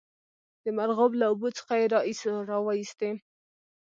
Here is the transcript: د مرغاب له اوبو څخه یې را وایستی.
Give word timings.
د 0.63 0.65
مرغاب 0.77 1.11
له 1.19 1.25
اوبو 1.31 1.47
څخه 1.57 1.73
یې 1.79 1.85
را 2.49 2.57
وایستی. 2.67 3.11